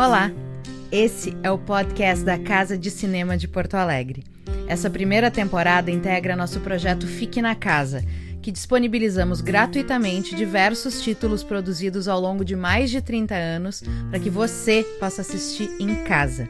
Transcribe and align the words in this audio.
Olá! 0.00 0.32
Esse 0.90 1.36
é 1.42 1.50
o 1.50 1.58
podcast 1.58 2.24
da 2.24 2.38
Casa 2.38 2.78
de 2.78 2.90
Cinema 2.90 3.36
de 3.36 3.46
Porto 3.46 3.74
Alegre. 3.74 4.24
Essa 4.66 4.88
primeira 4.88 5.30
temporada 5.30 5.90
integra 5.90 6.34
nosso 6.34 6.58
projeto 6.60 7.06
Fique 7.06 7.42
na 7.42 7.54
Casa, 7.54 8.02
que 8.40 8.50
disponibilizamos 8.50 9.42
gratuitamente 9.42 10.34
diversos 10.34 11.02
títulos 11.02 11.44
produzidos 11.44 12.08
ao 12.08 12.18
longo 12.18 12.46
de 12.46 12.56
mais 12.56 12.90
de 12.90 13.02
30 13.02 13.34
anos 13.34 13.82
para 14.08 14.18
que 14.18 14.30
você 14.30 14.84
possa 14.98 15.20
assistir 15.20 15.70
em 15.78 16.02
casa. 16.04 16.48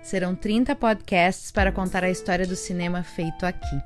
Serão 0.00 0.36
30 0.36 0.76
podcasts 0.76 1.50
para 1.50 1.72
contar 1.72 2.04
a 2.04 2.10
história 2.10 2.46
do 2.46 2.54
cinema 2.54 3.02
feito 3.02 3.44
aqui. 3.44 3.82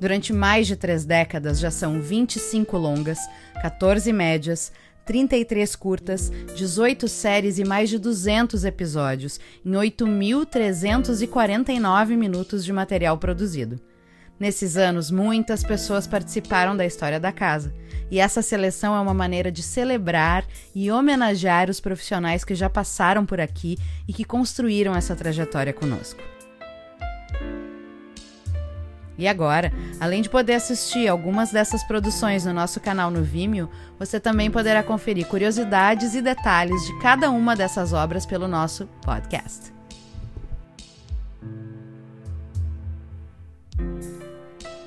Durante 0.00 0.32
mais 0.32 0.66
de 0.66 0.74
três 0.74 1.04
décadas 1.04 1.60
já 1.60 1.70
são 1.70 2.00
25 2.00 2.78
longas, 2.78 3.18
14 3.60 4.10
médias, 4.10 4.72
33 5.12 5.76
curtas, 5.76 6.32
18 6.56 7.06
séries 7.06 7.58
e 7.58 7.64
mais 7.64 7.90
de 7.90 7.98
200 7.98 8.64
episódios, 8.64 9.38
em 9.62 9.72
8.349 9.72 12.16
minutos 12.16 12.64
de 12.64 12.72
material 12.72 13.18
produzido. 13.18 13.78
Nesses 14.40 14.78
anos, 14.78 15.10
muitas 15.10 15.62
pessoas 15.62 16.06
participaram 16.06 16.74
da 16.74 16.86
história 16.86 17.20
da 17.20 17.30
casa, 17.30 17.74
e 18.10 18.18
essa 18.18 18.40
seleção 18.40 18.96
é 18.96 19.00
uma 19.00 19.12
maneira 19.12 19.52
de 19.52 19.62
celebrar 19.62 20.46
e 20.74 20.90
homenagear 20.90 21.68
os 21.68 21.78
profissionais 21.78 22.42
que 22.42 22.54
já 22.54 22.70
passaram 22.70 23.26
por 23.26 23.38
aqui 23.38 23.76
e 24.08 24.14
que 24.14 24.24
construíram 24.24 24.96
essa 24.96 25.14
trajetória 25.14 25.74
conosco. 25.74 26.22
E 29.18 29.28
agora, 29.28 29.72
além 30.00 30.22
de 30.22 30.30
poder 30.30 30.54
assistir 30.54 31.06
algumas 31.06 31.50
dessas 31.50 31.82
produções 31.84 32.44
no 32.44 32.52
nosso 32.52 32.80
canal 32.80 33.10
no 33.10 33.22
Vimeo, 33.22 33.68
você 33.98 34.18
também 34.18 34.50
poderá 34.50 34.82
conferir 34.82 35.26
curiosidades 35.26 36.14
e 36.14 36.22
detalhes 36.22 36.84
de 36.86 36.98
cada 37.00 37.30
uma 37.30 37.54
dessas 37.54 37.92
obras 37.92 38.24
pelo 38.24 38.48
nosso 38.48 38.88
podcast. 39.04 39.72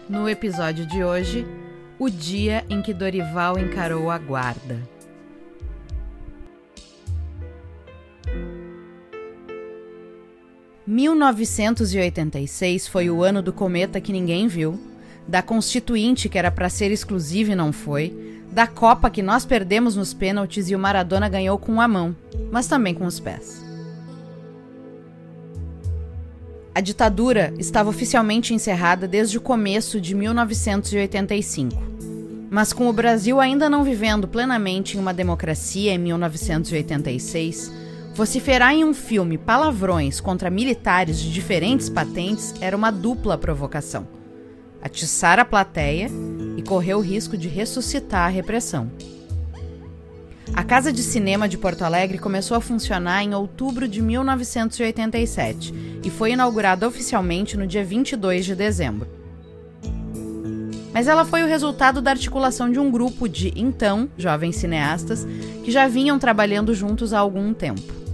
No 0.08 0.30
episódio 0.30 0.86
de 0.86 1.04
hoje, 1.04 1.48
o 1.98 2.10
dia 2.10 2.66
em 2.70 2.82
que 2.82 2.94
Dorival 2.94 3.58
encarou 3.58 4.12
a 4.12 4.18
guarda. 4.18 4.95
1986 10.88 12.88
foi 12.88 13.10
o 13.10 13.24
ano 13.24 13.42
do 13.42 13.52
cometa 13.52 14.00
que 14.00 14.12
ninguém 14.12 14.48
viu, 14.48 14.80
da 15.28 15.42
Constituinte 15.42 16.30
que 16.30 16.38
era 16.38 16.52
para 16.52 16.70
ser 16.70 16.92
exclusiva 16.92 17.54
e 17.54 17.56
não 17.56 17.74
foi, 17.74 18.44
da 18.52 18.68
Copa 18.68 19.10
que 19.10 19.24
nós 19.24 19.46
perdemos 19.46 19.96
nos 19.96 20.14
pênaltis 20.14 20.70
e 20.70 20.76
o 20.76 20.80
Maradona 20.80 21.28
ganhou 21.28 21.58
com 21.58 21.82
a 21.82 21.88
mão, 21.88 22.16
mas 22.52 22.68
também 22.68 22.94
com 22.94 23.06
os 23.06 23.20
pés. 23.20 23.66
A 26.74 26.82
ditadura 26.82 27.54
estava 27.58 27.90
oficialmente 27.90 28.54
encerrada 28.54 29.08
desde 29.08 29.38
o 29.38 29.42
começo 29.42 30.00
de 30.00 30.14
1985. 30.14 31.82
Mas 32.52 32.74
com 32.74 32.90
o 32.90 32.94
Brasil 32.94 33.40
ainda 33.40 33.70
não 33.70 33.84
vivendo 33.84 34.28
plenamente 34.28 34.98
em 34.98 35.00
uma 35.00 35.14
democracia 35.14 35.94
em 35.94 35.98
1986, 35.98 37.72
Vociferar 38.16 38.74
em 38.74 38.86
um 38.86 38.94
filme 38.94 39.38
palavrões 39.38 40.22
contra 40.22 40.50
militares 40.50 41.20
de 41.20 41.30
diferentes 41.34 41.90
patentes 41.90 42.54
era 42.62 42.76
uma 42.76 42.90
dupla 42.90 43.38
provocação. 43.38 44.08
Atiçar 44.82 45.38
a 45.38 45.44
plateia 45.44 46.10
e 46.56 46.62
correr 46.62 46.94
o 46.94 47.02
risco 47.02 47.38
de 47.38 47.50
ressuscitar 47.50 48.28
a 48.28 48.30
repressão. 48.30 48.90
A 50.54 50.64
Casa 50.64 50.94
de 50.94 51.04
Cinema 51.04 51.50
de 51.50 51.58
Porto 51.58 51.82
Alegre 51.82 52.18
começou 52.18 52.56
a 52.56 52.62
funcionar 52.62 53.22
em 53.22 53.36
outubro 53.36 53.86
de 53.86 54.02
1987 54.02 56.00
e 56.02 56.10
foi 56.10 56.32
inaugurada 56.32 56.88
oficialmente 56.88 57.58
no 57.58 57.68
dia 57.68 57.84
22 57.84 58.46
de 58.46 58.56
dezembro. 58.56 59.10
Mas 60.94 61.10
ela 61.10 61.26
foi 61.26 61.44
o 61.44 61.48
resultado 61.48 62.02
da 62.02 62.12
articulação 62.12 62.72
de 62.72 62.80
um 62.80 62.90
grupo 62.90 63.28
de, 63.28 63.52
então, 63.58 64.10
jovens 64.18 64.56
cineastas 64.56 65.28
que 65.66 65.70
já 65.70 65.86
vinham 65.90 66.18
trabalhando 66.18 66.74
juntos 66.74 67.12
há 67.12 67.20
algum 67.20 67.54
tempo. 67.54 68.05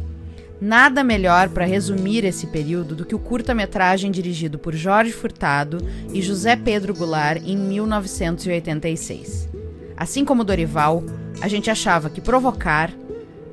Nada 0.61 1.03
melhor 1.03 1.49
para 1.49 1.65
resumir 1.65 2.23
esse 2.23 2.45
período 2.45 2.95
do 2.95 3.03
que 3.03 3.15
o 3.15 3.19
curta-metragem 3.19 4.11
dirigido 4.11 4.59
por 4.59 4.75
Jorge 4.75 5.11
Furtado 5.11 5.79
e 6.13 6.21
José 6.21 6.55
Pedro 6.55 6.93
Goulart 6.93 7.41
em 7.43 7.57
1986. 7.57 9.49
Assim 9.97 10.23
como 10.23 10.43
Dorival, 10.43 11.03
a 11.41 11.47
gente 11.47 11.71
achava 11.71 12.11
que 12.11 12.21
provocar, 12.21 12.93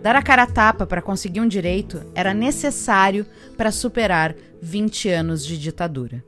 dar 0.02 0.16
a 0.16 0.22
cara 0.22 0.42
a 0.42 0.46
tapa 0.46 0.86
para 0.86 1.00
conseguir 1.00 1.40
um 1.40 1.48
direito 1.48 2.04
era 2.14 2.34
necessário 2.34 3.24
para 3.56 3.72
superar 3.72 4.34
20 4.60 5.08
anos 5.08 5.46
de 5.46 5.56
ditadura. 5.56 6.22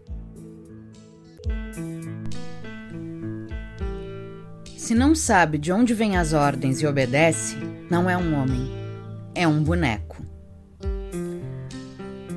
Se 4.79 4.95
não 4.95 5.15
sabe 5.15 5.59
de 5.59 5.71
onde 5.71 5.93
vêm 5.93 6.17
as 6.17 6.33
ordens 6.33 6.81
e 6.81 6.87
obedece, 6.87 7.59
não 7.91 8.09
é 8.09 8.17
um 8.17 8.35
homem, 8.35 8.71
é 9.35 9.47
um 9.47 9.63
boneco. 9.63 10.10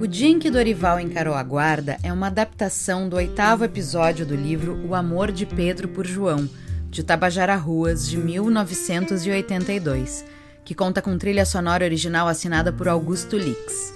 O 0.03 0.08
Dia 0.08 0.28
em 0.28 0.38
que 0.38 0.52
Dorival 0.52 1.00
encarou 1.00 1.34
a 1.34 1.41
guarda 1.41 1.97
é 2.03 2.12
uma 2.12 2.28
adaptação 2.28 3.08
do 3.08 3.16
oitavo 3.16 3.64
episódio 3.64 4.25
do 4.25 4.36
livro 4.36 4.86
O 4.86 4.94
Amor 4.94 5.31
de 5.31 5.46
Pedro 5.46 5.88
por 5.88 6.06
João, 6.06 6.50
de 6.90 7.02
Tabajara 7.02 7.56
Ruas, 7.56 8.09
de 8.09 8.18
1982, 8.18 10.25
que 10.66 10.75
conta 10.75 11.02
com 11.02 11.18
trilha 11.18 11.46
sonora 11.46 11.86
original 11.86 12.28
assinada 12.28 12.69
por 12.69 12.90
Augusto 12.90 13.38
Lix. 13.38 13.94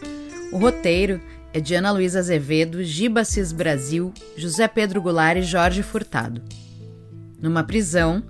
O 0.53 0.57
roteiro 0.57 1.19
é 1.53 1.59
de 1.59 1.75
Ana 1.75 1.91
Luísa 1.91 2.19
Azevedo, 2.19 2.85
Giba 2.85 3.25
Cis 3.25 3.51
Brasil, 3.51 4.13
José 4.37 4.65
Pedro 4.65 5.01
Goulart 5.01 5.39
e 5.39 5.43
Jorge 5.43 5.83
Furtado. 5.83 6.41
Numa 7.37 7.65
prisão, 7.65 8.23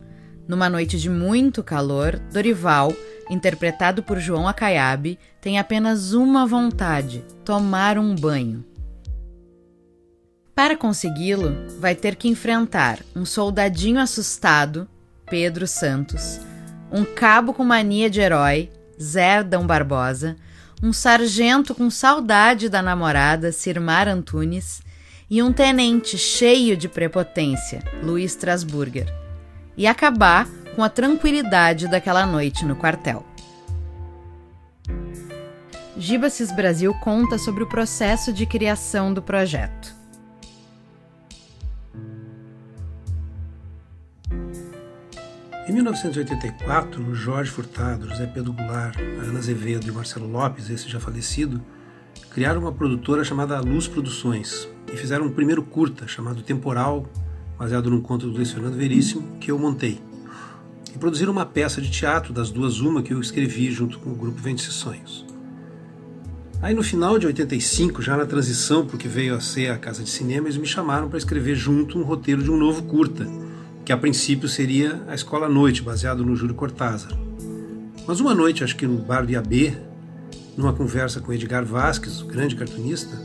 numa 0.48 0.68
noite 0.68 0.98
de 0.98 1.12
muito 1.12 1.62
calor, 1.62 2.20
Dorival 2.34 2.92
interpretado 3.30 4.02
por 4.04 4.20
João 4.20 4.48
Acaiabe, 4.48 5.20
tem 5.42 5.60
apenas 5.60 6.14
uma 6.14 6.46
vontade: 6.46 7.24
tomar 7.44 7.98
um 7.98 8.16
banho. 8.16 8.66
Para 10.56 10.76
consegui-lo, 10.76 11.56
vai 11.80 11.94
ter 11.94 12.16
que 12.16 12.28
enfrentar 12.28 13.00
um 13.16 13.26
soldadinho 13.26 14.00
assustado, 14.00 14.88
Pedro 15.30 15.68
Santos, 15.68 16.40
um 16.92 17.06
cabo 17.06 17.54
com 17.54 17.64
mania 17.64 18.10
de 18.10 18.20
herói, 18.20 18.72
Zerdão 19.00 19.68
Barbosa, 19.68 20.36
um 20.82 20.92
sargento 20.92 21.76
com 21.76 21.90
saudade 21.90 22.70
da 22.70 22.82
namorada, 22.82 23.52
Sirmar 23.52 24.08
Antunes, 24.08 24.82
e 25.30 25.44
um 25.44 25.52
tenente 25.52 26.18
cheio 26.18 26.78
de 26.78 26.88
prepotência, 26.88 27.84
Luiz 28.02 28.32
Strasburger. 28.32 29.14
E 29.76 29.86
acabar 29.86 30.48
com 30.78 30.84
a 30.84 30.90
tranquilidade 30.90 31.88
daquela 31.88 32.24
noite 32.24 32.64
no 32.64 32.76
quartel. 32.76 33.26
Gibasis 35.98 36.52
Brasil 36.52 36.94
conta 36.94 37.40
sobre 37.40 37.64
o 37.64 37.68
processo 37.68 38.32
de 38.32 38.46
criação 38.46 39.12
do 39.12 39.20
projeto. 39.20 39.92
Em 45.68 45.74
1984, 45.74 47.16
Jorge 47.16 47.50
Furtado, 47.50 48.08
José 48.08 48.28
Pedro 48.28 48.54
Goulart, 48.54 49.00
Ana 49.00 49.40
Azevedo 49.40 49.88
e 49.88 49.92
Marcelo 49.92 50.28
Lopes, 50.28 50.70
esse 50.70 50.88
já 50.88 51.00
falecido, 51.00 51.60
criaram 52.30 52.62
uma 52.62 52.72
produtora 52.72 53.24
chamada 53.24 53.60
Luz 53.62 53.88
Produções 53.88 54.70
e 54.94 54.96
fizeram 54.96 55.26
um 55.26 55.32
primeiro 55.32 55.64
curta 55.64 56.08
chamado 56.08 56.44
Temporal, 56.44 57.10
baseado 57.58 57.90
num 57.90 58.00
conto 58.00 58.28
do 58.28 58.34
Luiz 58.34 58.52
Veríssimo, 58.52 59.40
que 59.40 59.50
eu 59.50 59.58
montei 59.58 60.07
e 60.94 60.98
produziram 60.98 61.32
uma 61.32 61.46
peça 61.46 61.82
de 61.82 61.90
teatro 61.90 62.34
das 62.34 62.50
duas 62.50 62.80
uma 62.80 63.02
que 63.02 63.14
eu 63.14 63.20
escrevi 63.20 63.72
junto 63.72 64.00
com 64.00 64.12
o 64.12 64.16
grupo 64.16 64.42
Vende-se 64.42 64.72
Sonhos. 64.72 65.26
Aí 66.62 66.74
no 66.74 66.82
final 66.82 67.20
de 67.20 67.28
85, 67.28 68.02
já 68.02 68.18
na 68.18 68.26
transição 68.26 68.86
para 68.86 68.96
o 68.96 69.00
que 69.00 69.08
veio 69.08 69.36
a 69.36 69.40
ser 69.40 69.70
a 69.72 69.78
Casa 69.78 70.04
de 70.04 70.10
Cinema, 70.10 70.48
eles 70.48 70.58
me 70.58 70.66
chamaram 70.66 71.08
para 71.08 71.18
escrever 71.18 71.56
junto 71.56 72.00
um 72.00 72.04
roteiro 72.04 72.42
de 72.42 72.50
um 72.50 72.58
novo 72.58 72.84
curta, 72.84 73.28
que 73.86 73.94
a 73.94 73.98
princípio 73.98 74.50
seria 74.50 75.04
A 75.08 75.14
Escola 75.14 75.46
à 75.46 75.50
Noite, 75.50 75.84
baseado 75.84 76.26
no 76.26 76.36
Júlio 76.36 76.56
Cortázar. 76.56 77.12
Mas 78.08 78.20
uma 78.20 78.34
noite, 78.34 78.64
acho 78.64 78.76
que 78.76 78.88
no 78.88 78.98
bar 78.98 79.26
de 79.26 79.36
numa 80.58 80.74
conversa 80.74 81.22
com 81.22 81.32
Edgar 81.32 81.64
Vasques, 81.64 82.22
o 82.22 82.26
grande 82.26 82.56
cartunista, 82.56 83.16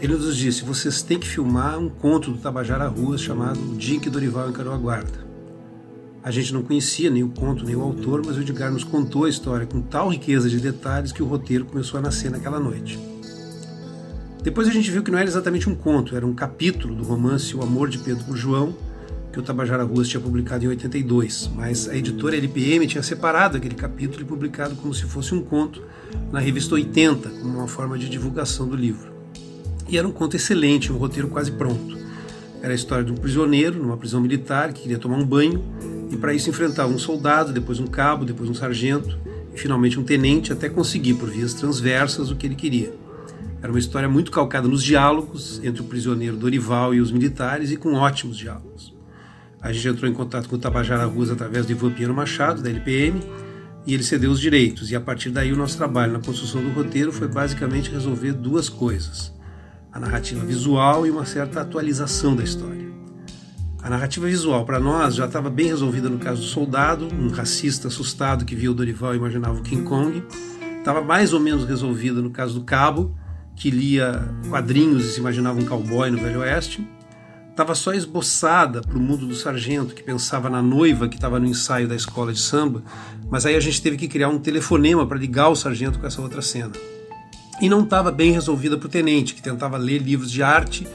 ele 0.00 0.14
nos 0.14 0.36
disse: 0.36 0.62
vocês 0.62 1.02
têm 1.02 1.18
que 1.18 1.26
filmar 1.26 1.78
um 1.78 1.88
conto 1.88 2.30
do 2.30 2.38
Tabajara 2.38 2.86
Ruas 2.86 3.22
chamado 3.22 3.58
O 3.58 3.76
Dia 3.76 3.98
que 3.98 4.10
Dorival 4.10 4.50
encarou 4.50 4.74
a 4.74 4.76
guarda. 4.76 5.25
A 6.26 6.30
gente 6.32 6.52
não 6.52 6.60
conhecia 6.60 7.08
nem 7.08 7.22
o 7.22 7.28
conto 7.28 7.64
nem 7.64 7.76
o 7.76 7.82
autor, 7.82 8.20
mas 8.26 8.36
o 8.36 8.40
Edgar 8.40 8.72
nos 8.72 8.82
contou 8.82 9.26
a 9.26 9.28
história 9.28 9.64
com 9.64 9.80
tal 9.80 10.08
riqueza 10.08 10.50
de 10.50 10.58
detalhes 10.58 11.12
que 11.12 11.22
o 11.22 11.26
roteiro 11.26 11.64
começou 11.64 11.98
a 11.98 12.02
nascer 12.02 12.32
naquela 12.32 12.58
noite. 12.58 12.98
Depois 14.42 14.66
a 14.66 14.72
gente 14.72 14.90
viu 14.90 15.04
que 15.04 15.10
não 15.12 15.20
era 15.20 15.28
exatamente 15.28 15.70
um 15.70 15.74
conto, 15.76 16.16
era 16.16 16.26
um 16.26 16.34
capítulo 16.34 16.96
do 16.96 17.04
romance 17.04 17.56
O 17.56 17.62
Amor 17.62 17.88
de 17.88 17.98
Pedro 17.98 18.24
por 18.24 18.36
João, 18.36 18.74
que 19.32 19.38
o 19.38 19.42
Tabajara 19.42 19.84
Ruas 19.84 20.08
tinha 20.08 20.20
publicado 20.20 20.64
em 20.64 20.68
82, 20.68 21.48
mas 21.54 21.88
a 21.88 21.94
editora 21.94 22.36
LPM 22.36 22.88
tinha 22.88 23.04
separado 23.04 23.56
aquele 23.56 23.76
capítulo 23.76 24.22
e 24.22 24.24
publicado 24.24 24.74
como 24.74 24.92
se 24.92 25.04
fosse 25.04 25.32
um 25.32 25.40
conto 25.40 25.80
na 26.32 26.40
revista 26.40 26.74
80, 26.74 27.28
como 27.40 27.58
uma 27.58 27.68
forma 27.68 27.96
de 27.96 28.08
divulgação 28.08 28.66
do 28.66 28.74
livro. 28.74 29.12
E 29.88 29.96
era 29.96 30.08
um 30.08 30.12
conto 30.12 30.34
excelente, 30.34 30.92
um 30.92 30.96
roteiro 30.96 31.28
quase 31.28 31.52
pronto. 31.52 31.96
Era 32.60 32.72
a 32.72 32.74
história 32.74 33.04
de 33.04 33.12
um 33.12 33.16
prisioneiro 33.16 33.80
numa 33.80 33.96
prisão 33.96 34.20
militar 34.20 34.72
que 34.72 34.82
queria 34.82 34.98
tomar 34.98 35.18
um 35.18 35.24
banho 35.24 35.75
e 36.16 36.18
para 36.18 36.32
isso 36.32 36.48
enfrentava 36.48 36.90
um 36.90 36.98
soldado, 36.98 37.52
depois 37.52 37.78
um 37.78 37.86
cabo, 37.86 38.24
depois 38.24 38.48
um 38.48 38.54
sargento 38.54 39.18
e 39.54 39.58
finalmente 39.58 40.00
um 40.00 40.02
tenente 40.02 40.50
até 40.50 40.66
conseguir 40.66 41.14
por 41.14 41.28
vias 41.28 41.52
transversas 41.52 42.30
o 42.30 42.36
que 42.36 42.46
ele 42.46 42.54
queria. 42.54 42.92
Era 43.60 43.70
uma 43.70 43.78
história 43.78 44.08
muito 44.08 44.30
calcada 44.30 44.66
nos 44.66 44.82
diálogos 44.82 45.60
entre 45.62 45.82
o 45.82 45.84
prisioneiro 45.84 46.36
Dorival 46.36 46.94
e 46.94 47.00
os 47.00 47.12
militares 47.12 47.70
e 47.70 47.76
com 47.76 47.92
ótimos 47.92 48.38
diálogos. 48.38 48.94
A 49.60 49.72
gente 49.72 49.88
entrou 49.88 50.10
em 50.10 50.14
contato 50.14 50.48
com 50.48 50.56
o 50.56 50.58
Tabajara 50.58 51.04
Ruas 51.04 51.30
através 51.30 51.66
do 51.66 51.72
Ivan 51.72 51.90
Pinheiro 51.90 52.14
Machado, 52.14 52.62
da 52.62 52.70
LPM, 52.70 53.20
e 53.86 53.92
ele 53.92 54.02
cedeu 54.02 54.30
os 54.30 54.40
direitos. 54.40 54.90
E 54.90 54.96
a 54.96 55.00
partir 55.00 55.30
daí 55.30 55.52
o 55.52 55.56
nosso 55.56 55.76
trabalho 55.76 56.14
na 56.14 56.20
construção 56.20 56.62
do 56.62 56.70
roteiro 56.70 57.12
foi 57.12 57.28
basicamente 57.28 57.90
resolver 57.90 58.32
duas 58.32 58.68
coisas: 58.68 59.34
a 59.92 60.00
narrativa 60.00 60.44
visual 60.44 61.06
e 61.06 61.10
uma 61.10 61.26
certa 61.26 61.60
atualização 61.60 62.34
da 62.34 62.44
história. 62.44 62.75
A 63.86 63.88
narrativa 63.88 64.26
visual 64.26 64.64
para 64.64 64.80
nós 64.80 65.14
já 65.14 65.26
estava 65.26 65.48
bem 65.48 65.68
resolvida 65.68 66.08
no 66.08 66.18
caso 66.18 66.40
do 66.40 66.48
soldado, 66.48 67.06
um 67.06 67.28
racista 67.28 67.86
assustado 67.86 68.44
que 68.44 68.56
via 68.56 68.68
o 68.68 68.74
Dorival 68.74 69.14
e 69.14 69.16
imaginava 69.16 69.60
o 69.60 69.62
King 69.62 69.84
Kong. 69.84 70.24
Estava 70.76 71.02
mais 71.02 71.32
ou 71.32 71.38
menos 71.38 71.64
resolvida 71.64 72.20
no 72.20 72.30
caso 72.30 72.54
do 72.54 72.64
cabo, 72.64 73.16
que 73.54 73.70
lia 73.70 74.28
quadrinhos 74.50 75.04
e 75.04 75.12
se 75.12 75.20
imaginava 75.20 75.60
um 75.60 75.64
cowboy 75.64 76.10
no 76.10 76.18
Velho 76.18 76.40
Oeste 76.40 76.84
estava 77.48 77.76
só 77.76 77.94
esboçada 77.94 78.82
para 78.82 78.98
o 78.98 79.00
mundo 79.00 79.24
do 79.24 79.34
sargento, 79.34 79.94
que 79.94 80.02
pensava 80.02 80.50
na 80.50 80.60
noiva 80.60 81.08
que 81.08 81.14
estava 81.14 81.40
no 81.40 81.46
ensaio 81.46 81.88
da 81.88 81.94
escola 81.94 82.30
de 82.30 82.40
samba, 82.40 82.82
mas 83.30 83.46
aí 83.46 83.54
a 83.54 83.60
gente 83.60 83.80
teve 83.80 83.96
que 83.96 84.08
criar 84.08 84.28
um 84.28 84.38
telefonema 84.38 85.06
para 85.06 85.16
ligar 85.16 85.48
o 85.48 85.56
sargento 85.56 85.98
com 85.98 86.06
essa 86.06 86.20
outra 86.20 86.42
cena. 86.42 86.72
E 87.58 87.68
não 87.70 87.84
estava 87.84 88.12
bem 88.12 88.32
resolvida 88.32 88.76
para 88.76 88.86
o 88.86 88.90
tenente, 88.90 89.32
que 89.32 89.40
tentava 89.40 89.78
ler 89.78 90.02
livros 90.02 90.30
de 90.30 90.42
arte, 90.42 90.86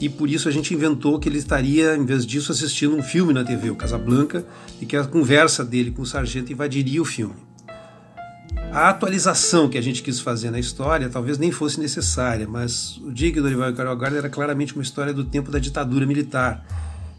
e 0.00 0.08
por 0.08 0.28
isso 0.28 0.48
a 0.48 0.52
gente 0.52 0.74
inventou 0.74 1.18
que 1.18 1.28
ele 1.28 1.38
estaria, 1.38 1.96
em 1.96 2.04
vez 2.04 2.26
disso, 2.26 2.50
assistindo 2.50 2.96
um 2.96 3.02
filme 3.02 3.32
na 3.32 3.44
TV, 3.44 3.70
o 3.70 3.76
Casablanca, 3.76 4.44
e 4.80 4.86
que 4.86 4.96
a 4.96 5.04
conversa 5.04 5.64
dele 5.64 5.90
com 5.90 6.02
o 6.02 6.06
sargento 6.06 6.52
invadiria 6.52 7.00
o 7.00 7.04
filme. 7.04 7.36
A 8.72 8.88
atualização 8.88 9.68
que 9.68 9.76
a 9.76 9.82
gente 9.82 10.02
quis 10.02 10.18
fazer 10.18 10.50
na 10.50 10.58
história 10.58 11.08
talvez 11.08 11.36
nem 11.38 11.52
fosse 11.52 11.78
necessária, 11.78 12.48
mas 12.48 12.96
o 12.96 13.08
o 13.08 13.42
Dorival 13.42 13.70
e 13.70 13.74
Carol 13.74 13.96
Guarda 13.96 14.16
era 14.16 14.30
claramente 14.30 14.74
uma 14.74 14.82
história 14.82 15.12
do 15.12 15.24
tempo 15.24 15.50
da 15.50 15.58
ditadura 15.58 16.06
militar, 16.06 16.66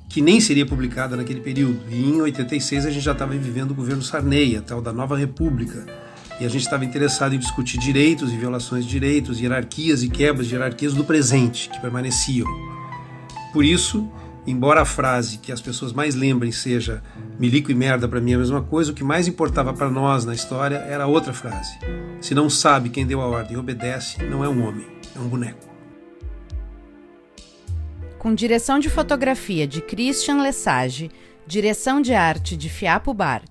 que 0.10 0.20
nem 0.20 0.42
seria 0.42 0.66
publicada 0.66 1.16
naquele 1.16 1.42
período. 1.42 1.80
E 1.90 1.96
em 1.96 2.22
86 2.22 2.88
a 2.88 2.90
gente 2.90 3.04
já 3.04 3.12
estava 3.12 3.34
vivendo 3.34 3.72
o 3.72 3.76
governo 3.76 4.02
Sarney, 4.02 4.58
a 4.58 4.62
tal 4.62 4.82
da 4.82 4.92
Nova 4.92 5.16
República. 5.16 5.86
E 6.40 6.46
a 6.46 6.50
gente 6.50 6.64
estava 6.64 6.84
interessado 6.84 7.36
em 7.36 7.40
discutir 7.40 7.78
direitos 7.78 8.32
e 8.34 8.38
violações 8.38 8.86
de 8.86 8.92
direitos, 8.92 9.40
hierarquias 9.40 10.04
e 10.04 10.10
quebras 10.10 10.48
de 10.48 10.56
hierarquias 10.56 10.94
do 10.94 11.04
presente, 11.04 11.70
que 11.70 11.80
permaneciam. 11.80 12.48
Por 13.54 13.64
isso, 13.64 14.10
Embora 14.46 14.82
a 14.82 14.86
frase 14.86 15.38
que 15.38 15.54
as 15.54 15.62
pessoas 15.62 15.94
mais 15.94 16.16
lembrem 16.16 16.52
seja 16.52 17.02
milico 17.40 17.72
e 17.72 17.76
merda 17.76 18.10
para 18.10 18.20
mim 18.20 18.34
é 18.34 18.36
a 18.36 18.40
mesma 18.40 18.62
coisa, 18.62 18.92
o 18.92 18.94
que 18.94 19.04
mais 19.04 19.26
importava 19.26 19.74
para 19.74 19.90
nós 19.90 20.26
na 20.26 20.34
história 20.34 20.78
era 20.78 21.08
outra 21.08 21.32
frase. 21.32 21.78
Se 22.20 22.36
não 22.36 22.50
sabe 22.50 22.90
quem 22.90 23.06
deu 23.06 23.22
a 23.22 23.28
ordem 23.28 23.54
e 23.54 23.58
obedece, 23.58 24.22
não 24.24 24.44
é 24.44 24.50
um 24.50 24.68
homem, 24.68 24.86
é 25.16 25.20
um 25.20 25.30
boneco. 25.30 25.66
Com 28.20 28.36
direção 28.36 28.80
de 28.80 28.90
fotografia 28.90 29.66
de 29.66 29.82
Christian 29.82 30.42
Lesage, 30.42 31.10
direção 31.48 32.02
de 32.02 32.14
arte 32.14 32.58
de 32.58 32.68
Fiapo 32.68 33.14
Bar, 33.14 33.44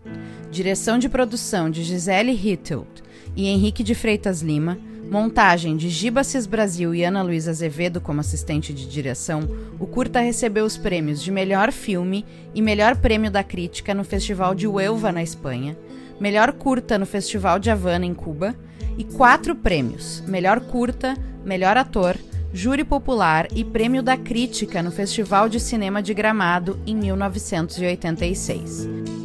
direção 0.53 0.99
de 0.99 1.09
produção 1.09 1.71
de 1.71 1.83
Gisele 1.83 2.31
Hittelt 2.31 3.01
e 3.35 3.49
Henrique 3.49 3.83
de 3.83 3.95
Freitas 3.95 4.43
Lima, 4.43 4.79
Montagem 5.11 5.79
de 5.79 5.89
Giba 5.89 6.23
Cis 6.23 6.47
Brasil 6.47 6.95
e 6.95 7.03
Ana 7.03 7.23
Luísa 7.23 7.51
Azevedo 7.51 8.03
como 8.03 8.21
assistente 8.21 8.73
de 8.73 8.87
direção, 8.87 9.41
o 9.81 9.87
curta 9.87 10.21
recebeu 10.21 10.67
os 10.67 10.77
prêmios 10.77 11.23
de 11.23 11.31
Melhor 11.31 11.73
Filme 11.73 12.25
e 12.55 12.61
Melhor 12.61 12.97
Prêmio 12.97 13.31
da 13.31 13.43
Crítica 13.43 13.95
no 13.95 14.05
Festival 14.05 14.55
de 14.55 14.67
Huelva, 14.67 15.11
na 15.11 15.23
Espanha, 15.23 15.77
Melhor 16.21 16.53
Curta 16.53 16.99
no 16.99 17.07
Festival 17.07 17.59
de 17.59 17.71
Havana, 17.71 18.05
em 18.05 18.15
Cuba, 18.15 18.55
e 18.99 19.05
quatro 19.05 19.57
prêmios: 19.57 20.23
Melhor 20.27 20.61
Curta, 20.61 21.17
Melhor 21.45 21.79
Ator, 21.79 22.17
Júri 22.53 22.85
Popular 22.85 23.49
e 23.57 23.65
Prêmio 23.65 24.03
da 24.03 24.19
Crítica 24.19 24.83
no 24.83 24.93
Festival 24.93 25.49
de 25.49 25.59
Cinema 25.59 26.03
de 26.03 26.13
Gramado, 26.13 26.79
em 26.87 26.95
1986. 26.95 29.22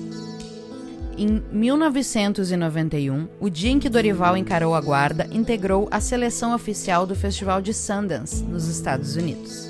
Em 1.20 1.44
1991, 1.52 3.28
o 3.40 3.50
dia 3.50 3.72
em 3.72 3.80
que 3.80 3.90
Dorival 3.90 4.38
encarou 4.38 4.76
a 4.76 4.82
guarda, 4.82 5.28
integrou 5.32 5.88
a 5.90 6.00
seleção 6.00 6.54
oficial 6.54 7.08
do 7.08 7.16
Festival 7.16 7.60
de 7.60 7.74
Sundance, 7.74 8.44
nos 8.44 8.68
Estados 8.68 9.16
Unidos. 9.16 9.68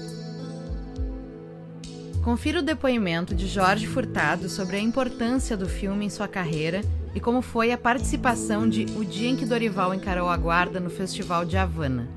Confira 2.22 2.60
o 2.60 2.62
depoimento 2.62 3.34
de 3.34 3.48
Jorge 3.48 3.88
Furtado 3.88 4.50
sobre 4.50 4.76
a 4.76 4.82
importância 4.82 5.56
do 5.56 5.70
filme 5.70 6.08
em 6.08 6.10
sua 6.10 6.28
carreira 6.28 6.82
e 7.16 7.20
como 7.22 7.42
foi 7.42 7.72
a 7.72 7.78
participação 7.78 8.68
de 8.68 8.86
O 8.98 9.06
Dia 9.06 9.30
em 9.30 9.38
que 9.38 9.46
Dorival 9.46 9.94
encarou 9.94 10.28
a 10.28 10.36
guarda 10.36 10.82
no 10.82 10.90
Festival 10.90 11.46
de 11.46 11.56
Havana. 11.56 12.10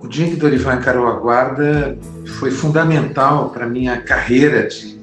O 0.00 0.06
dia 0.06 0.26
em 0.26 0.30
que 0.30 0.36
Dorival 0.36 0.76
encarou 0.76 1.08
a 1.08 1.18
guarda 1.18 1.98
foi 2.38 2.52
fundamental 2.52 3.50
para 3.50 3.66
minha 3.66 4.00
carreira 4.00 4.68
de 4.68 5.01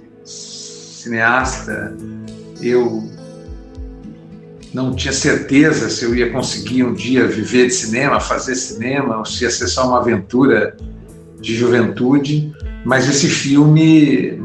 cineasta, 0.99 1.95
eu 2.61 3.09
não 4.73 4.93
tinha 4.93 5.13
certeza 5.13 5.89
se 5.89 6.03
eu 6.03 6.13
ia 6.13 6.29
conseguir 6.29 6.83
um 6.83 6.93
dia 6.93 7.25
viver 7.25 7.67
de 7.67 7.73
cinema, 7.73 8.19
fazer 8.19 8.55
cinema, 8.55 9.17
ou 9.17 9.25
se 9.25 9.43
ia 9.43 9.49
ser 9.49 9.67
só 9.67 9.87
uma 9.87 9.99
aventura 9.99 10.75
de 11.39 11.55
juventude, 11.55 12.53
mas 12.85 13.09
esse 13.09 13.29
filme 13.29 14.39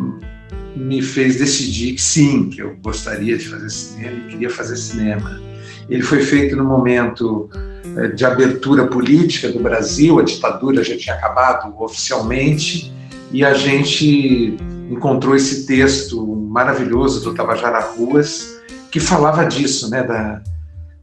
me 0.76 1.02
fez 1.02 1.36
decidir 1.36 1.94
que 1.94 2.02
sim, 2.02 2.48
que 2.48 2.62
eu 2.62 2.76
gostaria 2.82 3.36
de 3.36 3.48
fazer 3.48 3.70
cinema 3.70 4.16
e 4.16 4.30
queria 4.30 4.50
fazer 4.50 4.76
cinema. 4.76 5.40
Ele 5.88 6.02
foi 6.02 6.20
feito 6.20 6.56
no 6.56 6.64
momento 6.64 7.48
eh, 7.96 8.08
de 8.08 8.24
abertura 8.24 8.86
política 8.86 9.50
do 9.50 9.58
Brasil, 9.58 10.18
a 10.18 10.22
ditadura 10.22 10.82
já 10.82 10.96
tinha 10.96 11.14
acabado 11.14 11.74
oficialmente 11.82 12.92
e 13.32 13.44
a 13.44 13.52
gente 13.54 14.56
encontrou 14.90 15.34
esse 15.34 15.66
texto 15.66 16.43
maravilhoso 16.54 17.20
do 17.24 17.34
Tabajara 17.34 17.80
Ruas 17.80 18.62
que 18.88 19.00
falava 19.00 19.44
disso, 19.44 19.90
né, 19.90 20.04
da, 20.04 20.40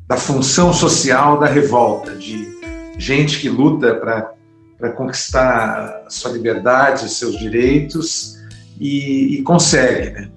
da 0.08 0.15
função 0.15 0.72
social 0.72 1.38
da 1.38 1.46
revolta, 1.46 2.15
de 2.15 2.48
gente 2.98 3.38
que 3.41 3.50
luta 3.50 3.96
para 3.96 4.91
conquistar 4.93 6.05
sua 6.08 6.31
liberdade, 6.31 7.10
seus 7.10 7.38
direitos 7.38 8.38
e, 8.79 9.39
e 9.39 9.43
consegue, 9.43 10.12
né? 10.12 10.31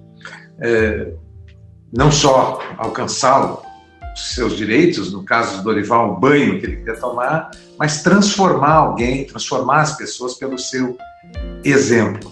É, 0.59 1.13
não 1.93 2.11
só 2.11 2.59
alcançá-lo, 2.77 3.61
seus 4.15 4.57
direitos, 4.57 5.13
no 5.13 5.23
caso 5.23 5.57
do 5.57 5.63
Dorival, 5.63 6.11
o 6.11 6.19
banho 6.19 6.59
que 6.59 6.65
ele 6.65 6.77
queria 6.77 6.97
tomar, 6.97 7.51
mas 7.79 8.03
transformar 8.03 8.73
alguém, 8.73 9.25
transformar 9.25 9.81
as 9.81 9.95
pessoas 9.95 10.33
pelo 10.33 10.57
seu 10.57 10.97
exemplo. 11.63 12.31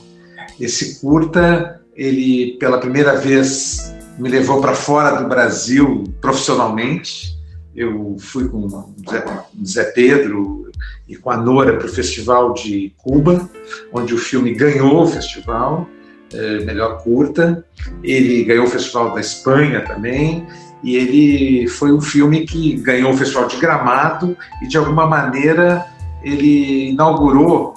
Esse 0.60 1.00
curta, 1.00 1.83
ele 1.96 2.58
pela 2.58 2.80
primeira 2.80 3.16
vez 3.16 3.94
me 4.18 4.30
levou 4.30 4.62
para 4.62 4.74
fora 4.74 5.22
do 5.22 5.28
Brasil 5.28 6.04
profissionalmente. 6.22 7.34
Eu 7.76 8.16
fui 8.20 8.48
com 8.48 8.68
o 8.68 9.66
Zé, 9.66 9.84
Pedro 9.86 10.72
e 11.08 11.16
com 11.16 11.32
a 11.32 11.38
Nora 11.38 11.78
para 11.78 11.88
o 11.88 11.90
Festival 11.90 12.54
de 12.54 12.94
Cuba, 12.98 13.50
onde 13.92 14.14
o 14.14 14.18
filme 14.18 14.54
ganhou 14.54 15.04
o 15.04 15.08
festival, 15.08 15.88
é, 16.32 16.64
melhor 16.64 17.04
curta. 17.04 17.66
Ele 18.04 18.44
ganhou 18.44 18.66
o 18.66 18.70
Festival 18.70 19.14
da 19.14 19.20
Espanha 19.20 19.82
também, 19.82 20.46
e 20.84 20.96
ele 20.96 21.68
foi 21.68 21.92
um 21.92 22.02
filme 22.02 22.46
que 22.46 22.76
ganhou 22.76 23.12
o 23.12 23.18
Festival 23.18 23.48
de 23.48 23.58
Gramado 23.58 24.38
e, 24.62 24.68
de 24.68 24.78
alguma 24.78 25.08
maneira, 25.08 25.86
ele 26.22 26.90
inaugurou 26.90 27.74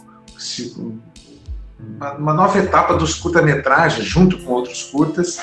uma, 1.79 2.33
nova 2.33 2.59
etapa 2.59 2.95
dos 2.95 3.15
curta-metragens, 3.15 4.05
junto 4.05 4.39
com 4.39 4.53
outros 4.53 4.85
curtas, 4.85 5.39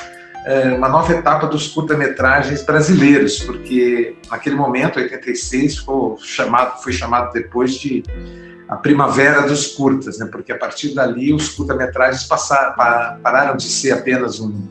é, 0.45 0.73
uma 0.73 0.89
nova 0.89 1.13
etapa 1.13 1.47
dos 1.47 1.67
curta-metragens 1.67 2.63
brasileiros, 2.63 3.39
porque 3.39 4.15
naquele 4.29 4.55
momento, 4.55 4.99
86, 4.99 5.77
foi 5.77 6.17
chamado, 6.19 6.81
foi 6.81 6.91
chamado 6.91 7.31
depois 7.31 7.73
de 7.75 8.03
a 8.67 8.75
primavera 8.75 9.47
dos 9.47 9.67
curtas, 9.67 10.17
né? 10.17 10.27
porque 10.31 10.51
a 10.51 10.57
partir 10.57 10.93
dali 10.93 11.33
os 11.33 11.49
curta-metragens 11.49 12.23
pararam 12.25 13.55
de 13.55 13.63
ser 13.63 13.91
apenas 13.91 14.39
um, 14.39 14.67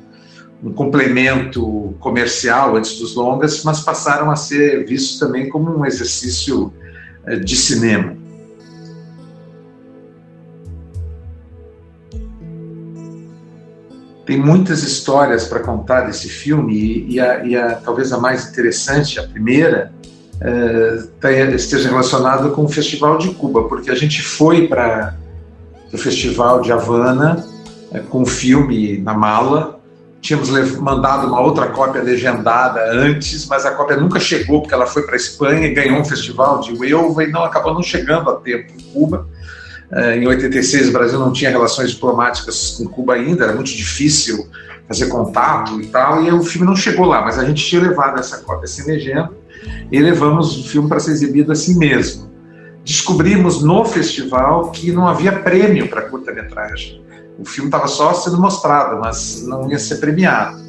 um 0.63 0.73
complemento 0.73 1.95
comercial 2.01 2.77
antes 2.77 2.99
dos 2.99 3.15
longas, 3.15 3.63
mas 3.65 3.81
passaram 3.81 4.31
a 4.31 4.37
ser 4.37 4.85
vistos 4.87 5.19
também 5.19 5.49
como 5.49 5.77
um 5.77 5.87
exercício 5.87 6.73
é, 7.25 7.37
de 7.37 7.57
cinema. 7.57 8.22
Tem 14.25 14.39
muitas 14.39 14.83
histórias 14.83 15.47
para 15.47 15.61
contar 15.61 16.03
desse 16.03 16.29
filme 16.29 16.75
e, 16.75 17.15
e, 17.15 17.21
a, 17.21 17.45
e 17.45 17.57
a, 17.57 17.75
talvez 17.75 18.13
a 18.13 18.19
mais 18.19 18.49
interessante, 18.49 19.19
a 19.19 19.25
primeira, 19.25 19.93
é, 20.41 21.55
esteja 21.55 21.89
relacionada 21.89 22.51
com 22.51 22.65
o 22.65 22.69
Festival 22.69 23.19
de 23.19 23.31
Cuba, 23.35 23.65
porque 23.65 23.91
a 23.91 23.95
gente 23.95 24.23
foi 24.23 24.69
para 24.69 25.15
o 25.93 25.99
Festival 25.99 26.61
de 26.61 26.73
Havana 26.73 27.45
é, 27.93 28.01
com 28.01 28.23
o 28.23 28.27
filme 28.27 28.99
na 28.99 29.15
mala. 29.15 29.81
Tínhamos 30.21 30.51
mandado 30.79 31.27
uma 31.27 31.41
outra 31.41 31.67
cópia 31.67 32.01
legendada 32.01 32.81
antes, 32.93 33.47
mas 33.47 33.67
a 33.67 33.73
cópia 33.73 33.97
nunca 33.97 34.21
chegou 34.21 34.61
porque 34.61 34.73
ela 34.73 34.87
foi 34.87 35.03
para 35.03 35.15
a 35.15 35.17
Espanha 35.17 35.75
ganhou 35.75 35.99
um 35.99 36.05
festival 36.05 36.61
de 36.61 36.73
Huelva 36.73 37.25
e 37.25 37.31
não 37.31 37.43
acabou 37.43 37.75
não 37.75 37.83
chegando 37.83 38.31
a 38.31 38.37
tempo 38.37 38.73
em 38.79 38.83
Cuba. 38.93 39.27
É, 39.95 40.17
em 40.17 40.27
86, 40.27 40.89
o 40.89 40.93
Brasil 40.93 41.19
não 41.19 41.33
tinha 41.33 41.51
relações 41.51 41.91
diplomáticas 41.91 42.77
com 42.79 42.87
Cuba 42.87 43.15
ainda, 43.15 43.45
era 43.45 43.53
muito 43.53 43.71
difícil 43.71 44.49
fazer 44.89 45.07
contato 45.09 45.81
e 45.81 45.87
tal, 45.87 46.25
e 46.25 46.33
o 46.33 46.43
filme 46.43 46.67
não 46.67 46.75
chegou 46.75 47.07
lá, 47.07 47.23
mas 47.23 47.39
a 47.39 47.45
gente 47.45 47.65
tinha 47.65 47.83
levado 47.83 48.19
essa 48.19 48.39
cópia 48.39 48.67
sem 48.67 48.87
legenda 48.87 49.31
e 49.91 50.01
levamos 50.01 50.59
o 50.59 50.69
filme 50.69 50.89
para 50.89 50.99
ser 50.99 51.13
exibido 51.13 51.53
assim 51.53 51.79
mesmo. 51.79 52.31
Descobrimos 52.85 53.63
no 53.63 53.85
festival 53.85 54.71
que 54.71 54.91
não 54.91 55.07
havia 55.07 55.33
prêmio 55.33 55.89
para 55.89 56.03
curta-metragem. 56.03 57.03
O 57.39 57.45
filme 57.45 57.69
estava 57.69 57.87
só 57.87 58.13
sendo 58.15 58.41
mostrado, 58.41 58.99
mas 58.99 59.47
não 59.47 59.71
ia 59.71 59.79
ser 59.79 59.97
premiado. 59.97 60.61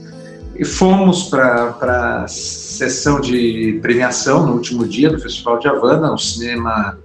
E 0.56 0.64
fomos 0.64 1.24
para 1.24 2.24
a 2.24 2.28
sessão 2.28 3.20
de 3.20 3.80
premiação 3.82 4.46
no 4.46 4.54
último 4.54 4.86
dia 4.86 5.10
do 5.10 5.20
Festival 5.20 5.58
de 5.58 5.68
Havana, 5.68 6.14
o 6.14 6.18
cinema 6.18 7.00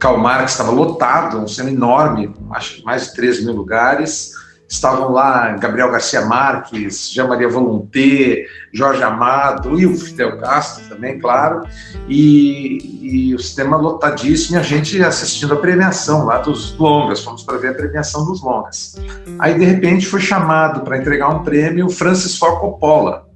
Karl 0.00 0.16
Marx 0.16 0.52
estava 0.52 0.70
lotado, 0.70 1.38
um 1.38 1.46
cinema 1.46 1.76
enorme, 1.76 2.34
acho 2.52 2.82
mais 2.84 3.08
de 3.08 3.14
13 3.14 3.44
mil 3.44 3.54
lugares. 3.54 4.32
Estavam 4.66 5.10
lá 5.10 5.50
Gabriel 5.56 5.90
Garcia 5.90 6.24
Marques, 6.24 7.10
Jean 7.12 7.26
Maria 7.26 7.48
Volonté, 7.48 8.46
Jorge 8.72 9.02
Amado 9.02 9.78
e 9.78 9.84
o 9.84 9.96
Fidel 9.98 10.38
Castro 10.38 10.88
também, 10.88 11.18
claro. 11.18 11.66
E, 12.08 13.28
e 13.28 13.34
o 13.34 13.38
cinema 13.40 13.76
lotadíssimo 13.76 14.56
e 14.56 14.60
a 14.60 14.62
gente 14.62 15.02
assistindo 15.02 15.54
a 15.54 15.56
premiação 15.56 16.24
lá 16.24 16.38
dos 16.38 16.76
longas, 16.78 17.22
fomos 17.22 17.42
para 17.42 17.58
ver 17.58 17.68
a 17.68 17.74
premiação 17.74 18.24
dos 18.24 18.40
longas. 18.42 18.94
Aí, 19.40 19.58
de 19.58 19.64
repente, 19.64 20.06
foi 20.06 20.20
chamado 20.20 20.82
para 20.82 20.96
entregar 20.96 21.28
um 21.30 21.42
prêmio 21.42 21.90
Francis 21.90 22.38
Ford 22.38 22.60
Coppola. 22.60 23.26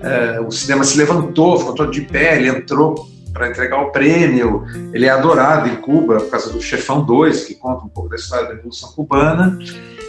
É, 0.00 0.40
o 0.40 0.50
cinema 0.52 0.84
se 0.84 0.96
levantou, 0.96 1.58
ficou 1.58 1.74
todo 1.74 1.90
de 1.90 2.02
pé, 2.02 2.36
ele 2.36 2.48
entrou 2.48 3.17
para 3.32 3.48
entregar 3.48 3.80
o 3.82 3.90
prêmio. 3.90 4.64
Ele 4.92 5.06
é 5.06 5.10
adorado 5.10 5.68
em 5.68 5.76
Cuba 5.76 6.16
por 6.16 6.30
causa 6.30 6.52
do 6.52 6.60
Chefão 6.60 7.04
2, 7.04 7.44
que 7.44 7.54
conta 7.54 7.84
um 7.84 7.88
pouco 7.88 8.10
da 8.10 8.16
história 8.16 8.46
da 8.46 8.54
Revolução 8.54 8.92
Cubana. 8.92 9.58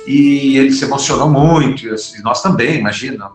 E 0.08 0.58
ele 0.58 0.72
se 0.72 0.84
emocionou 0.86 1.30
muito, 1.30 1.86
e 1.86 1.90
assim, 1.90 2.22
nós 2.24 2.42
também, 2.42 2.80
imagina, 2.80 3.32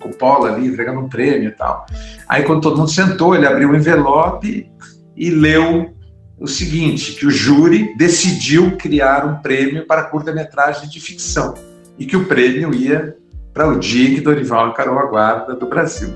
Coppola 0.00 0.52
ali 0.52 0.66
entregando 0.66 1.00
um 1.00 1.08
prêmio 1.08 1.48
e 1.48 1.52
tal. 1.52 1.86
Aí, 2.28 2.42
quando 2.44 2.62
todo 2.62 2.78
mundo 2.78 2.90
sentou, 2.90 3.34
ele 3.34 3.46
abriu 3.46 3.68
o 3.68 3.72
um 3.72 3.76
envelope 3.76 4.70
e 5.16 5.30
leu 5.30 5.94
o 6.38 6.48
seguinte: 6.48 7.12
que 7.12 7.26
o 7.26 7.30
júri 7.30 7.94
decidiu 7.96 8.76
criar 8.76 9.26
um 9.26 9.36
prêmio 9.36 9.86
para 9.86 10.04
curta-metragem 10.04 10.88
de 10.88 11.00
ficção 11.00 11.54
e 11.98 12.06
que 12.06 12.16
o 12.16 12.24
prêmio 12.24 12.74
ia 12.74 13.16
para 13.52 13.68
o 13.68 13.78
dia 13.78 14.14
que 14.14 14.20
Dorival 14.20 14.68
encarou 14.68 14.98
a 14.98 15.06
guarda 15.06 15.54
do 15.54 15.66
Brasil. 15.66 16.08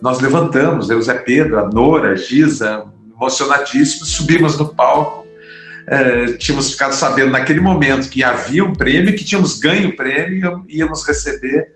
Nós 0.00 0.20
levantamos, 0.20 0.90
eu, 0.90 1.00
Zé 1.00 1.14
Pedro, 1.14 1.58
a 1.58 1.68
Nora, 1.68 2.10
a 2.10 2.14
Giza, 2.16 2.84
emocionadíssimos, 3.14 4.10
subimos 4.10 4.58
no 4.58 4.74
palco. 4.74 5.26
É, 5.86 6.34
tínhamos 6.34 6.72
ficado 6.72 6.92
sabendo 6.92 7.32
naquele 7.32 7.60
momento 7.60 8.08
que 8.08 8.22
havia 8.22 8.64
um 8.64 8.72
prêmio, 8.72 9.16
que 9.16 9.24
tínhamos 9.24 9.58
ganho 9.58 9.90
o 9.90 9.96
prêmio 9.96 10.64
e 10.68 10.78
íamos 10.78 11.04
receber 11.06 11.74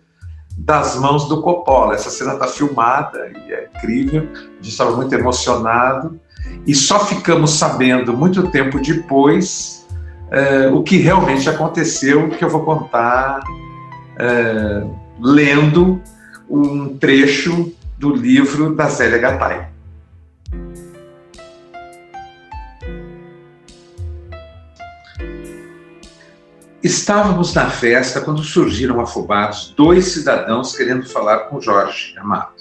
das 0.57 0.97
mãos 0.97 1.29
do 1.29 1.43
Coppola. 1.43 1.95
Essa 1.95 2.11
cena 2.11 2.35
está 2.35 2.47
filmada 2.47 3.31
e 3.47 3.53
é 3.53 3.69
incrível. 3.75 4.29
A 4.33 4.63
gente 4.63 4.71
estava 4.71 4.97
muito 4.97 5.13
emocionado 5.15 6.21
e 6.67 6.75
só 6.75 7.05
ficamos 7.05 7.53
sabendo 7.53 8.17
muito 8.17 8.49
tempo 8.51 8.81
depois 8.81 9.87
é, 10.31 10.69
o 10.69 10.83
que 10.83 10.97
realmente 10.99 11.49
aconteceu, 11.49 12.29
que 12.31 12.45
eu 12.45 12.49
vou 12.49 12.65
contar 12.65 13.41
é, 14.19 14.85
lendo 15.21 16.01
um 16.49 16.97
trecho 16.97 17.73
do 17.99 18.15
livro 18.15 18.75
da 18.75 18.89
Zélia 18.89 19.19
Gattai. 19.19 19.69
Estávamos 26.83 27.53
na 27.53 27.69
festa 27.69 28.21
quando 28.21 28.45
surgiram 28.45 29.01
afobados 29.01 29.75
dois 29.77 30.05
cidadãos 30.05 30.77
querendo 30.77 31.05
falar 31.09 31.49
com 31.49 31.61
Jorge 31.61 32.15
Amado. 32.17 32.55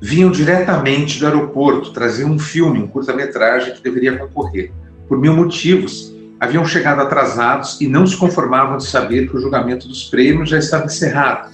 Vinham 0.00 0.32
diretamente 0.32 1.20
do 1.20 1.26
aeroporto, 1.26 1.92
traziam 1.92 2.32
um 2.32 2.38
filme, 2.38 2.80
um 2.80 2.88
curta-metragem 2.88 3.74
que 3.74 3.82
deveria 3.82 4.18
concorrer. 4.18 4.72
Por 5.06 5.16
mil 5.18 5.36
motivos, 5.36 6.11
haviam 6.42 6.64
chegado 6.64 7.00
atrasados 7.00 7.80
e 7.80 7.86
não 7.86 8.04
se 8.04 8.16
conformavam 8.16 8.76
de 8.76 8.84
saber 8.84 9.28
que 9.28 9.36
o 9.36 9.40
julgamento 9.40 9.86
dos 9.86 10.02
prêmios 10.10 10.50
já 10.50 10.58
estava 10.58 10.86
encerrado. 10.86 11.52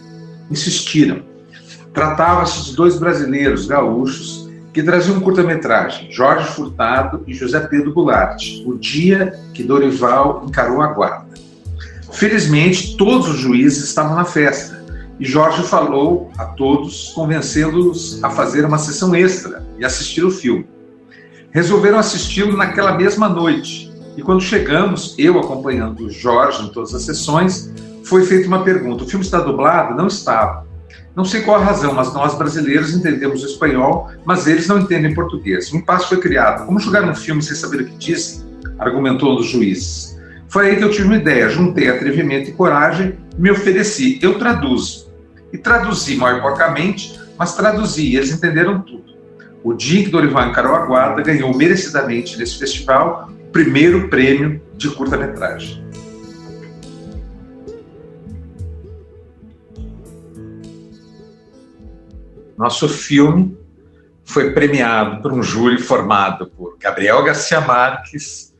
Insistiram. 0.51 1.21
Tratava-se 1.93 2.65
de 2.65 2.75
dois 2.75 2.99
brasileiros 2.99 3.67
gaúchos 3.67 4.49
que 4.73 4.83
traziam 4.83 5.19
um 5.19 5.21
curta-metragem, 5.21 6.11
Jorge 6.11 6.49
Furtado 6.53 7.23
e 7.27 7.35
José 7.35 7.61
Pedro 7.61 7.93
Goulart, 7.93 8.43
O 8.65 8.79
Dia 8.79 9.39
que 9.53 9.63
Dorival 9.63 10.47
Encarou 10.49 10.81
a 10.81 10.87
Guarda. 10.87 11.35
Felizmente, 12.11 12.97
todos 12.97 13.29
os 13.29 13.37
juízes 13.37 13.85
estavam 13.85 14.17
na 14.17 14.25
festa 14.25 14.83
e 15.21 15.27
Jorge 15.27 15.65
falou 15.65 16.33
a 16.39 16.47
todos, 16.47 17.13
convencendo-os 17.15 18.25
a 18.25 18.31
fazer 18.31 18.65
uma 18.65 18.79
sessão 18.79 19.15
extra 19.15 19.63
e 19.79 19.85
assistir 19.85 20.25
o 20.25 20.31
filme. 20.31 20.67
Resolveram 21.51 21.99
assisti-lo 21.99 22.57
naquela 22.57 22.97
mesma 22.97 23.29
noite 23.29 23.88
e 24.19 24.23
quando 24.23 24.41
chegamos, 24.41 25.15
eu 25.17 25.39
acompanhando 25.39 26.11
Jorge 26.11 26.65
em 26.65 26.71
todas 26.71 26.93
as 26.93 27.03
sessões, 27.03 27.73
foi 28.03 28.25
feita 28.25 28.49
uma 28.49 28.65
pergunta: 28.65 29.05
o 29.05 29.07
filme 29.07 29.25
está 29.25 29.39
dublado? 29.39 29.95
Não 29.95 30.09
estava. 30.09 30.67
Não 31.15 31.25
sei 31.25 31.43
qual 31.43 31.61
a 31.61 31.65
razão, 31.65 31.95
mas 31.95 32.13
nós 32.13 32.37
brasileiros 32.37 32.93
entendemos 32.93 33.45
o 33.45 33.47
espanhol, 33.47 34.11
mas 34.25 34.49
eles 34.49 34.67
não 34.67 34.81
entendem 34.81 35.15
português. 35.15 35.73
Um 35.73 35.77
impasse 35.77 36.09
foi 36.09 36.19
criado. 36.19 36.67
Como 36.67 36.81
jogar 36.81 37.09
um 37.09 37.15
filme 37.15 37.41
sem 37.41 37.55
saber 37.55 37.83
o 37.83 37.85
que 37.85 37.97
dizem? 37.97 38.45
Argumentou 38.77 39.35
um 39.35 39.37
dos 39.37 39.47
juízes. 39.47 40.19
Foi 40.49 40.69
aí 40.69 40.77
que 40.77 40.83
eu 40.83 40.91
tive 40.91 41.07
uma 41.07 41.17
ideia, 41.17 41.49
juntei 41.49 41.89
atrevimento 41.89 42.51
e 42.51 42.53
coragem 42.55 43.17
me 43.39 43.53
ofereci. 43.53 44.19
Eu 44.21 44.37
traduzo. 44.37 45.13
E 45.53 45.59
traduzi 45.59 46.17
mal 46.17 46.41
porcamente, 46.41 47.17
mas 47.39 47.55
traduzi, 47.55 48.03
e 48.03 48.17
eles 48.17 48.33
entenderam 48.33 48.81
tudo. 48.81 49.05
O 49.63 49.75
dia 49.75 50.03
que 50.03 50.11
Dorival 50.11 50.49
encarou 50.49 50.75
a 50.75 50.87
guarda 50.87 51.23
ganhou 51.23 51.57
merecidamente 51.57 52.37
nesse 52.37 52.59
festival 52.59 53.38
primeiro 53.53 54.09
prêmio 54.09 54.63
de 54.77 54.91
curta-metragem. 54.91 55.87
Nosso 62.57 62.89
filme 62.89 63.57
foi 64.25 64.53
premiado 64.53 65.23
por 65.23 65.33
um 65.33 65.43
júri 65.43 65.79
formado 65.79 66.49
por 66.49 66.77
Gabriel 66.79 67.23
Garcia 67.23 67.61
Marques, 67.61 68.55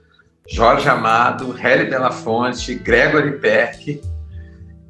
Jorge 0.49 0.89
Amado, 0.89 1.55
Hélio 1.59 1.91
Belafonte, 1.91 2.75
Gregory 2.75 3.39
Peck 3.39 4.01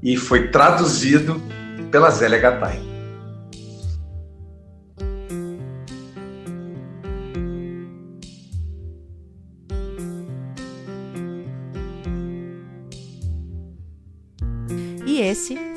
e 0.03 0.17
foi 0.17 0.49
traduzido 0.49 1.43
pela 1.91 2.11
Zélia 2.11 2.39
Gattai. 2.39 2.88